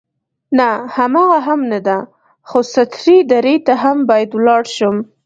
نه، 0.59 0.67
هماغه 0.95 1.39
هم 1.47 1.59
نه 1.71 1.79
ده، 1.87 1.97
خو 2.47 2.59
سترې 2.73 3.17
درې 3.31 3.55
ته 3.65 3.73
هم 3.83 3.97
باید 4.09 4.29
ولاړ 4.33 4.63
شم. 4.75 4.95